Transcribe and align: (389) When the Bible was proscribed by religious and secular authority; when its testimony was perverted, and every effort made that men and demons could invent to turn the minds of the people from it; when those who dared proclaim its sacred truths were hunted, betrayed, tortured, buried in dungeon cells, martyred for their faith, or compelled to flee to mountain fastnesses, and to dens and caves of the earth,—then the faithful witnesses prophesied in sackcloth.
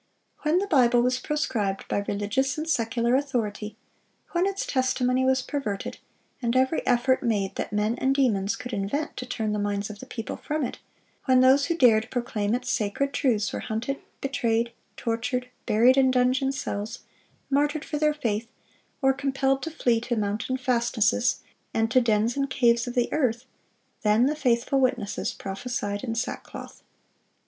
(389) 0.41 0.51
When 0.51 0.59
the 0.83 0.87
Bible 0.89 1.03
was 1.03 1.19
proscribed 1.19 1.87
by 1.87 1.99
religious 2.07 2.57
and 2.57 2.67
secular 2.67 3.15
authority; 3.15 3.77
when 4.31 4.47
its 4.47 4.65
testimony 4.65 5.23
was 5.23 5.43
perverted, 5.43 5.99
and 6.41 6.55
every 6.55 6.83
effort 6.87 7.21
made 7.21 7.53
that 7.53 7.71
men 7.71 7.99
and 7.99 8.15
demons 8.15 8.55
could 8.55 8.73
invent 8.73 9.15
to 9.17 9.27
turn 9.27 9.51
the 9.53 9.59
minds 9.59 9.91
of 9.91 9.99
the 9.99 10.07
people 10.07 10.37
from 10.37 10.63
it; 10.65 10.79
when 11.25 11.41
those 11.41 11.67
who 11.67 11.77
dared 11.77 12.09
proclaim 12.09 12.55
its 12.55 12.71
sacred 12.71 13.13
truths 13.13 13.53
were 13.53 13.59
hunted, 13.59 13.99
betrayed, 14.21 14.71
tortured, 14.97 15.49
buried 15.67 15.97
in 15.97 16.09
dungeon 16.09 16.51
cells, 16.51 17.01
martyred 17.51 17.85
for 17.85 17.99
their 17.99 18.15
faith, 18.15 18.47
or 19.03 19.13
compelled 19.13 19.61
to 19.61 19.69
flee 19.69 20.01
to 20.01 20.15
mountain 20.15 20.57
fastnesses, 20.57 21.41
and 21.75 21.91
to 21.91 22.01
dens 22.01 22.35
and 22.35 22.49
caves 22.49 22.87
of 22.87 22.95
the 22.95 23.13
earth,—then 23.13 24.25
the 24.25 24.35
faithful 24.35 24.79
witnesses 24.79 25.31
prophesied 25.31 26.03
in 26.03 26.15
sackcloth. 26.15 26.81